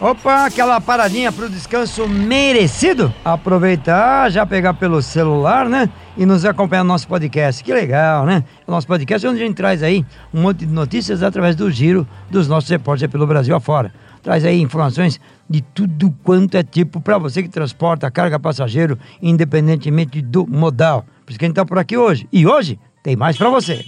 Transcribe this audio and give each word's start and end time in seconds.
Opa, 0.00 0.46
aquela 0.46 0.80
paradinha 0.80 1.30
pro 1.30 1.48
descanso 1.48 2.08
merecido? 2.08 3.14
Aproveitar, 3.24 4.28
já 4.30 4.44
pegar 4.44 4.74
pelo 4.74 5.00
celular, 5.00 5.68
né? 5.68 5.88
E 6.16 6.26
nos 6.26 6.44
acompanhar 6.44 6.82
no 6.82 6.88
nosso 6.88 7.06
podcast. 7.06 7.62
Que 7.62 7.72
legal, 7.72 8.26
né? 8.26 8.44
O 8.66 8.72
nosso 8.72 8.86
podcast 8.88 9.24
é 9.24 9.30
onde 9.30 9.40
a 9.40 9.46
gente 9.46 9.56
traz 9.56 9.82
aí 9.82 10.04
um 10.32 10.42
monte 10.42 10.66
de 10.66 10.72
notícias 10.72 11.22
através 11.22 11.54
do 11.54 11.70
giro 11.70 12.06
dos 12.28 12.48
nossos 12.48 12.68
repórteres 12.68 13.10
pelo 13.10 13.26
Brasil 13.26 13.54
afora. 13.54 13.94
Traz 14.20 14.44
aí 14.44 14.60
informações 14.60 15.20
de 15.48 15.60
tudo 15.60 16.12
quanto 16.24 16.56
é 16.56 16.62
tipo 16.64 17.00
para 17.00 17.16
você 17.16 17.42
que 17.42 17.48
transporta 17.48 18.10
carga 18.10 18.38
passageiro, 18.38 18.98
independentemente 19.22 20.20
do 20.20 20.44
modal. 20.46 21.04
Por 21.24 21.30
isso 21.30 21.38
que 21.38 21.44
a 21.44 21.48
gente 21.48 21.56
tá 21.56 21.64
por 21.64 21.78
aqui 21.78 21.96
hoje. 21.96 22.28
E 22.32 22.46
hoje 22.46 22.80
tem 23.02 23.14
mais 23.14 23.36
para 23.36 23.48
você. 23.48 23.84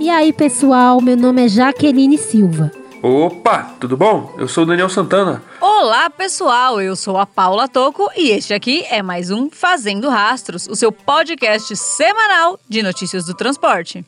E 0.00 0.08
aí, 0.08 0.32
pessoal, 0.32 1.00
meu 1.00 1.16
nome 1.16 1.44
é 1.44 1.48
Jaqueline 1.48 2.16
Silva. 2.16 2.70
Opa, 3.06 3.74
tudo 3.78 3.98
bom? 3.98 4.34
Eu 4.38 4.48
sou 4.48 4.64
o 4.64 4.66
Daniel 4.66 4.88
Santana. 4.88 5.42
Olá, 5.60 6.08
pessoal. 6.08 6.80
Eu 6.80 6.96
sou 6.96 7.18
a 7.18 7.26
Paula 7.26 7.68
Toco 7.68 8.10
e 8.16 8.30
este 8.30 8.54
aqui 8.54 8.82
é 8.88 9.02
mais 9.02 9.30
um 9.30 9.50
Fazendo 9.50 10.08
Rastros, 10.08 10.66
o 10.66 10.74
seu 10.74 10.90
podcast 10.90 11.76
semanal 11.76 12.58
de 12.66 12.82
notícias 12.82 13.26
do 13.26 13.34
transporte. 13.34 14.02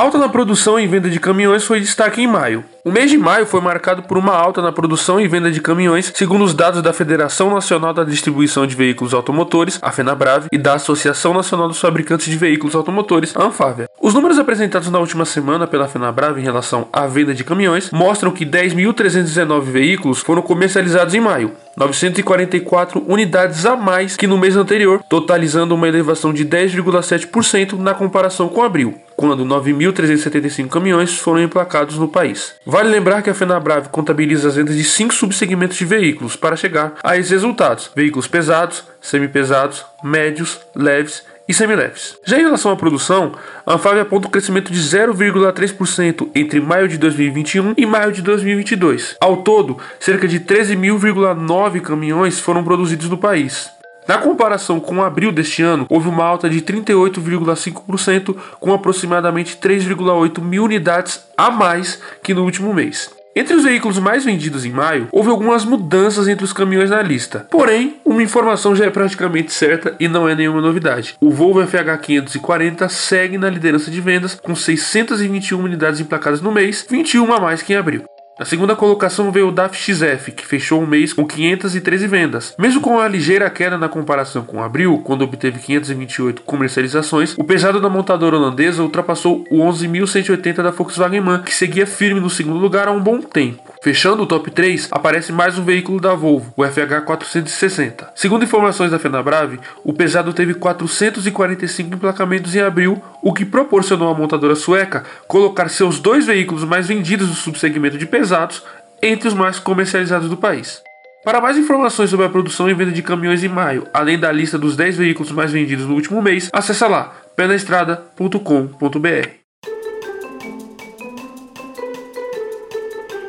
Alta 0.00 0.16
na 0.16 0.30
produção 0.30 0.80
e 0.80 0.86
venda 0.86 1.10
de 1.10 1.20
caminhões 1.20 1.62
foi 1.62 1.78
destaque 1.78 2.22
em 2.22 2.26
maio. 2.26 2.64
O 2.82 2.90
mês 2.90 3.10
de 3.10 3.18
maio 3.18 3.44
foi 3.44 3.60
marcado 3.60 4.02
por 4.04 4.16
uma 4.16 4.34
alta 4.34 4.62
na 4.62 4.72
produção 4.72 5.20
e 5.20 5.28
venda 5.28 5.52
de 5.52 5.60
caminhões, 5.60 6.10
segundo 6.14 6.42
os 6.42 6.54
dados 6.54 6.80
da 6.80 6.94
Federação 6.94 7.52
Nacional 7.52 7.92
da 7.92 8.02
Distribuição 8.02 8.66
de 8.66 8.74
Veículos 8.74 9.12
Automotores, 9.12 9.78
a 9.82 9.92
FenaBrave, 9.92 10.48
e 10.50 10.56
da 10.56 10.72
Associação 10.72 11.34
Nacional 11.34 11.68
dos 11.68 11.78
Fabricantes 11.78 12.24
de 12.24 12.38
Veículos 12.38 12.74
Automotores, 12.74 13.36
a 13.36 13.44
Anfávia. 13.44 13.90
Os 14.00 14.14
números 14.14 14.38
apresentados 14.38 14.88
na 14.88 14.98
última 14.98 15.26
semana 15.26 15.66
pela 15.66 15.86
FenaBrave 15.86 16.40
em 16.40 16.44
relação 16.44 16.88
à 16.90 17.06
venda 17.06 17.34
de 17.34 17.44
caminhões 17.44 17.90
mostram 17.90 18.30
que 18.30 18.46
10.319 18.46 19.60
veículos 19.64 20.20
foram 20.20 20.40
comercializados 20.40 21.14
em 21.14 21.20
maio, 21.20 21.52
944 21.76 23.04
unidades 23.06 23.66
a 23.66 23.76
mais 23.76 24.16
que 24.16 24.26
no 24.26 24.38
mês 24.38 24.56
anterior, 24.56 25.02
totalizando 25.10 25.74
uma 25.74 25.86
elevação 25.86 26.32
de 26.32 26.46
10,7% 26.46 27.78
na 27.78 27.92
comparação 27.92 28.48
com 28.48 28.62
abril, 28.62 28.98
quando 29.20 29.44
9.375 29.44 30.68
caminhões 30.68 31.18
foram 31.18 31.42
emplacados 31.42 31.98
no 31.98 32.08
país. 32.08 32.54
Vale 32.64 32.88
lembrar 32.88 33.20
que 33.20 33.28
a 33.28 33.34
FenaBrave 33.34 33.90
contabiliza 33.90 34.48
as 34.48 34.56
vendas 34.56 34.74
de 34.74 34.82
cinco 34.82 35.12
subsegmentos 35.12 35.76
de 35.76 35.84
veículos 35.84 36.36
para 36.36 36.56
chegar 36.56 36.94
a 37.04 37.18
esses 37.18 37.30
resultados: 37.30 37.90
veículos 37.94 38.26
pesados, 38.26 38.82
semipesados, 38.98 39.84
médios, 40.02 40.58
leves 40.74 41.22
e 41.46 41.52
semileves. 41.52 42.16
Já 42.24 42.38
em 42.38 42.44
relação 42.44 42.72
à 42.72 42.76
produção, 42.76 43.32
a 43.66 43.74
Anfávia 43.74 44.02
aponta 44.02 44.26
um 44.26 44.30
crescimento 44.30 44.72
de 44.72 44.80
0,3% 44.80 46.30
entre 46.34 46.58
maio 46.58 46.88
de 46.88 46.96
2021 46.96 47.74
e 47.76 47.84
maio 47.84 48.12
de 48.12 48.22
2022. 48.22 49.16
Ao 49.20 49.38
todo, 49.42 49.76
cerca 49.98 50.26
de 50.26 50.40
13.009 50.40 51.82
caminhões 51.82 52.40
foram 52.40 52.64
produzidos 52.64 53.10
no 53.10 53.18
país. 53.18 53.68
Na 54.10 54.18
comparação 54.18 54.80
com 54.80 55.04
abril 55.04 55.30
deste 55.30 55.62
ano, 55.62 55.86
houve 55.88 56.08
uma 56.08 56.24
alta 56.24 56.50
de 56.50 56.60
38,5%, 56.62 58.36
com 58.58 58.74
aproximadamente 58.74 59.56
3,8 59.56 60.42
mil 60.42 60.64
unidades 60.64 61.20
a 61.36 61.48
mais 61.48 62.02
que 62.20 62.34
no 62.34 62.42
último 62.42 62.74
mês. 62.74 63.08
Entre 63.36 63.54
os 63.54 63.62
veículos 63.62 64.00
mais 64.00 64.24
vendidos 64.24 64.64
em 64.64 64.72
maio, 64.72 65.06
houve 65.12 65.30
algumas 65.30 65.64
mudanças 65.64 66.26
entre 66.26 66.44
os 66.44 66.52
caminhões 66.52 66.90
na 66.90 67.00
lista. 67.00 67.46
Porém, 67.48 68.00
uma 68.04 68.20
informação 68.20 68.74
já 68.74 68.86
é 68.86 68.90
praticamente 68.90 69.52
certa 69.52 69.94
e 70.00 70.08
não 70.08 70.28
é 70.28 70.34
nenhuma 70.34 70.60
novidade. 70.60 71.14
O 71.20 71.30
Volvo 71.30 71.64
FH 71.64 71.96
540 72.02 72.88
segue 72.88 73.38
na 73.38 73.48
liderança 73.48 73.92
de 73.92 74.00
vendas 74.00 74.34
com 74.34 74.56
621 74.56 75.62
unidades 75.62 76.00
emplacadas 76.00 76.40
no 76.40 76.50
mês, 76.50 76.84
21 76.90 77.32
a 77.32 77.38
mais 77.38 77.62
que 77.62 77.74
em 77.74 77.76
abril. 77.76 78.02
Na 78.38 78.46
segunda 78.46 78.74
colocação 78.74 79.30
veio 79.30 79.48
o 79.48 79.52
DAF 79.52 79.76
XF, 79.76 80.32
que 80.32 80.46
fechou 80.46 80.82
o 80.82 80.86
mês 80.86 81.12
com 81.12 81.26
513 81.26 82.06
vendas. 82.06 82.54
Mesmo 82.58 82.80
com 82.80 82.98
a 82.98 83.06
ligeira 83.06 83.50
queda 83.50 83.76
na 83.76 83.88
comparação 83.88 84.44
com 84.44 84.62
abril, 84.62 85.02
quando 85.04 85.22
obteve 85.22 85.58
528 85.58 86.42
comercializações, 86.42 87.36
o 87.36 87.44
pesado 87.44 87.80
da 87.80 87.90
montadora 87.90 88.36
holandesa 88.36 88.82
ultrapassou 88.82 89.44
o 89.50 89.58
11.180 89.58 90.62
da 90.62 90.70
Volkswagen 90.70 91.20
Man, 91.20 91.42
que 91.42 91.54
seguia 91.54 91.86
firme 91.86 92.20
no 92.20 92.30
segundo 92.30 92.58
lugar 92.58 92.88
há 92.88 92.92
um 92.92 93.02
bom 93.02 93.20
tempo. 93.20 93.69
Fechando 93.82 94.24
o 94.24 94.26
top 94.26 94.50
3, 94.50 94.88
aparece 94.90 95.32
mais 95.32 95.58
um 95.58 95.64
veículo 95.64 95.98
da 95.98 96.14
Volvo, 96.14 96.52
o 96.54 96.62
FH 96.62 97.00
460. 97.02 98.12
Segundo 98.14 98.44
informações 98.44 98.90
da 98.90 98.98
FenaBrave, 98.98 99.58
o 99.82 99.94
pesado 99.94 100.34
teve 100.34 100.52
445 100.52 101.94
emplacamentos 101.94 102.54
em 102.54 102.60
abril, 102.60 103.02
o 103.22 103.32
que 103.32 103.46
proporcionou 103.46 104.10
à 104.10 104.14
montadora 104.14 104.54
sueca 104.54 105.04
colocar 105.26 105.70
seus 105.70 105.98
dois 105.98 106.26
veículos 106.26 106.62
mais 106.62 106.88
vendidos 106.88 107.28
no 107.28 107.34
subsegmento 107.34 107.96
de 107.96 108.04
pesados 108.04 108.62
entre 109.02 109.28
os 109.28 109.32
mais 109.32 109.58
comercializados 109.58 110.28
do 110.28 110.36
país. 110.36 110.82
Para 111.24 111.40
mais 111.40 111.56
informações 111.56 112.10
sobre 112.10 112.26
a 112.26 112.30
produção 112.30 112.68
e 112.68 112.74
venda 112.74 112.92
de 112.92 113.02
caminhões 113.02 113.42
em 113.42 113.48
maio, 113.48 113.86
além 113.94 114.18
da 114.18 114.30
lista 114.30 114.58
dos 114.58 114.76
10 114.76 114.98
veículos 114.98 115.32
mais 115.32 115.52
vendidos 115.52 115.86
no 115.86 115.94
último 115.94 116.20
mês, 116.20 116.50
acesse 116.52 116.84
lá 116.84 117.14
penaestrada.com.br. 117.34 119.39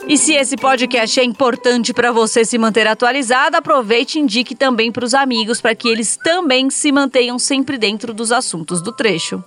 E 0.07 0.17
se 0.17 0.33
esse 0.33 0.57
podcast 0.57 1.19
é 1.19 1.23
importante 1.23 1.93
para 1.93 2.11
você 2.11 2.43
se 2.43 2.57
manter 2.57 2.87
atualizado, 2.87 3.55
aproveite 3.55 4.17
e 4.17 4.21
indique 4.21 4.55
também 4.55 4.91
para 4.91 5.05
os 5.05 5.13
amigos 5.13 5.61
para 5.61 5.75
que 5.75 5.87
eles 5.87 6.17
também 6.17 6.69
se 6.69 6.91
mantenham 6.91 7.37
sempre 7.37 7.77
dentro 7.77 8.13
dos 8.13 8.31
assuntos 8.31 8.81
do 8.81 8.91
trecho. 8.91 9.43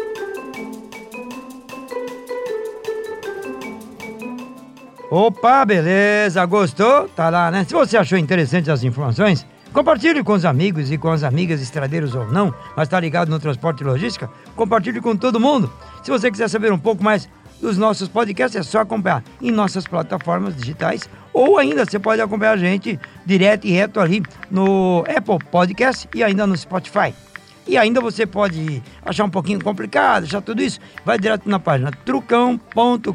Opa, 5.10 5.64
beleza, 5.64 6.44
gostou? 6.46 7.08
Tá 7.08 7.30
lá, 7.30 7.50
né? 7.50 7.64
Se 7.64 7.72
você 7.72 7.96
achou 7.96 8.18
interessante 8.18 8.70
as 8.70 8.82
informações, 8.82 9.46
compartilhe 9.76 10.24
com 10.24 10.32
os 10.32 10.46
amigos 10.46 10.90
e 10.90 10.96
com 10.96 11.10
as 11.10 11.22
amigas, 11.22 11.60
estradeiros 11.60 12.14
ou 12.14 12.26
não, 12.32 12.54
mas 12.74 12.88
tá 12.88 12.98
ligado 12.98 13.28
no 13.28 13.38
transporte 13.38 13.82
e 13.82 13.84
logística, 13.84 14.30
compartilhe 14.54 15.02
com 15.02 15.14
todo 15.14 15.38
mundo. 15.38 15.70
Se 16.02 16.10
você 16.10 16.30
quiser 16.30 16.48
saber 16.48 16.72
um 16.72 16.78
pouco 16.78 17.04
mais 17.04 17.28
dos 17.60 17.76
nossos 17.76 18.08
podcasts, 18.08 18.58
é 18.58 18.62
só 18.62 18.80
acompanhar 18.80 19.22
em 19.38 19.50
nossas 19.50 19.86
plataformas 19.86 20.56
digitais 20.56 21.06
ou 21.30 21.58
ainda 21.58 21.84
você 21.84 21.98
pode 21.98 22.22
acompanhar 22.22 22.52
a 22.52 22.56
gente 22.56 22.98
direto 23.26 23.66
e 23.66 23.70
reto 23.70 24.00
ali 24.00 24.22
no 24.50 25.04
Apple 25.14 25.46
Podcast 25.50 26.08
e 26.14 26.24
ainda 26.24 26.46
no 26.46 26.56
Spotify. 26.56 27.12
E 27.66 27.76
ainda 27.76 28.00
você 28.00 28.24
pode 28.24 28.82
achar 29.04 29.24
um 29.24 29.30
pouquinho 29.30 29.62
complicado, 29.62 30.24
achar 30.24 30.40
tudo 30.40 30.62
isso, 30.62 30.80
vai 31.04 31.18
direto 31.18 31.50
na 31.50 31.60
página 31.60 31.90
trucão.com.br. 31.90 33.10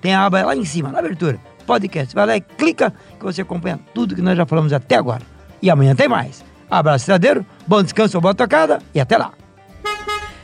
Tem 0.00 0.12
a 0.12 0.24
aba 0.24 0.42
lá 0.42 0.56
em 0.56 0.64
cima, 0.64 0.90
na 0.90 0.98
abertura, 0.98 1.38
podcast. 1.70 2.12
Vai 2.12 2.26
lá 2.26 2.36
e 2.36 2.40
clica 2.40 2.92
que 3.16 3.24
você 3.24 3.42
acompanha 3.42 3.78
tudo 3.94 4.16
que 4.16 4.22
nós 4.22 4.36
já 4.36 4.44
falamos 4.44 4.72
até 4.72 4.96
agora. 4.96 5.22
E 5.62 5.70
amanhã 5.70 5.94
tem 5.94 6.08
mais. 6.08 6.44
Abraço, 6.68 7.04
cidadero, 7.04 7.46
bom 7.64 7.80
descanso, 7.80 8.20
boa 8.20 8.34
tocada 8.34 8.80
e 8.92 8.98
até 9.00 9.16
lá. 9.16 9.39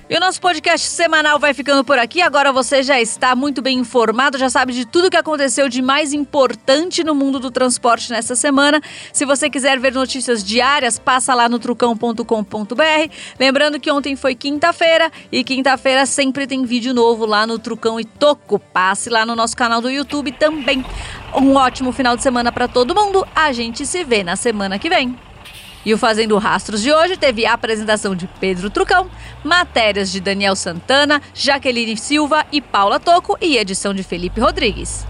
E 0.08 0.16
o 0.16 0.20
nosso 0.20 0.40
podcast 0.40 0.86
semanal 0.86 1.36
vai 1.36 1.52
ficando 1.52 1.82
por 1.82 1.98
aqui. 1.98 2.22
Agora 2.22 2.52
você 2.52 2.80
já 2.80 3.00
está 3.00 3.34
muito 3.34 3.60
bem 3.60 3.76
informado, 3.78 4.38
já 4.38 4.48
sabe 4.48 4.72
de 4.72 4.86
tudo 4.86 5.10
que 5.10 5.16
aconteceu 5.16 5.68
de 5.68 5.82
mais 5.82 6.12
importante 6.12 7.02
no 7.02 7.12
mundo 7.12 7.40
do 7.40 7.50
transporte 7.50 8.12
nessa 8.12 8.36
semana. 8.36 8.80
Se 9.12 9.24
você 9.24 9.50
quiser 9.50 9.80
ver 9.80 9.92
notícias 9.92 10.44
diárias, 10.44 10.96
passa 10.96 11.34
lá 11.34 11.48
no 11.48 11.58
trucão.com.br. 11.58 13.12
Lembrando 13.36 13.80
que 13.80 13.90
ontem 13.90 14.14
foi 14.14 14.36
quinta-feira 14.36 15.10
e 15.32 15.42
quinta-feira 15.42 16.06
sempre 16.06 16.46
tem 16.46 16.64
vídeo 16.64 16.94
novo 16.94 17.26
lá 17.26 17.44
no 17.44 17.58
Trucão 17.58 17.98
e 17.98 18.04
Toco. 18.04 18.60
Passe 18.60 19.10
lá 19.10 19.26
no 19.26 19.34
nosso 19.34 19.56
canal 19.56 19.80
do 19.80 19.90
YouTube 19.90 20.30
também. 20.30 20.86
Um 21.34 21.56
ótimo 21.56 21.90
final 21.90 22.16
de 22.16 22.22
semana 22.22 22.52
para 22.52 22.68
todo 22.68 22.94
mundo. 22.94 23.26
A 23.34 23.52
gente 23.52 23.84
se 23.84 24.04
vê 24.04 24.22
na 24.22 24.36
semana 24.36 24.78
que 24.78 24.88
vem. 24.88 25.18
E 25.86 25.94
o 25.94 25.98
Fazendo 25.98 26.36
Rastros 26.36 26.82
de 26.82 26.92
hoje 26.92 27.16
teve 27.16 27.46
a 27.46 27.52
apresentação 27.52 28.16
de 28.16 28.26
Pedro 28.40 28.68
Trucão, 28.68 29.08
matérias 29.44 30.10
de 30.10 30.20
Daniel 30.20 30.56
Santana, 30.56 31.22
Jaqueline 31.32 31.96
Silva 31.96 32.44
e 32.50 32.60
Paula 32.60 32.98
Toco 32.98 33.38
e 33.40 33.56
edição 33.56 33.94
de 33.94 34.02
Felipe 34.02 34.40
Rodrigues. 34.40 35.06